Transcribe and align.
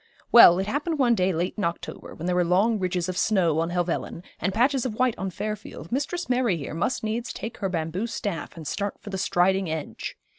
Well, 0.31 0.57
it 0.57 0.65
happened 0.65 0.97
one 0.97 1.13
day 1.13 1.31
late 1.31 1.53
in 1.59 1.63
October, 1.63 2.15
when 2.15 2.25
there 2.25 2.33
were 2.35 2.43
long 2.43 2.79
ridges 2.79 3.07
of 3.07 3.15
snow 3.19 3.59
on 3.59 3.69
Helvellyn, 3.69 4.23
and 4.39 4.51
patches 4.51 4.83
of 4.83 4.95
white 4.95 5.13
on 5.19 5.29
Fairfield, 5.29 5.91
Mistress 5.91 6.27
Mary 6.27 6.57
here 6.57 6.73
must 6.73 7.03
needs 7.03 7.31
take 7.31 7.57
her 7.57 7.69
bamboo 7.69 8.07
staff 8.07 8.57
and 8.57 8.65
start 8.67 8.95
for 8.99 9.11
the 9.11 9.19
Striding 9.19 9.69
Edge. 9.69 10.17